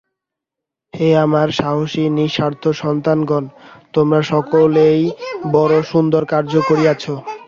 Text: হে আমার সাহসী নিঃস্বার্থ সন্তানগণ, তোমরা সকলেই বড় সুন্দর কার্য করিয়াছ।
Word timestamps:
হে 0.93 1.09
আমার 1.25 1.47
সাহসী 1.59 2.03
নিঃস্বার্থ 2.17 2.63
সন্তানগণ, 2.81 3.43
তোমরা 3.93 4.19
সকলেই 4.31 5.01
বড় 5.53 5.75
সুন্দর 5.91 6.23
কার্য 6.31 6.53
করিয়াছ। 6.69 7.03